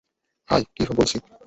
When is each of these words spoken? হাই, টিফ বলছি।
হাই, 0.49 0.61
টিফ 0.75 0.89
বলছি। 0.91 1.17